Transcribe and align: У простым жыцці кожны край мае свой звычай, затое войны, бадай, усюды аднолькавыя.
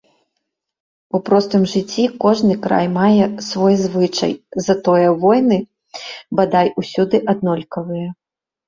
У 1.17 1.19
простым 1.27 1.67
жыцці 1.73 2.05
кожны 2.23 2.53
край 2.65 2.87
мае 2.97 3.25
свой 3.51 3.75
звычай, 3.85 4.33
затое 4.71 5.07
войны, 5.29 5.57
бадай, 6.43 6.67
усюды 6.83 7.17
аднолькавыя. 7.33 8.09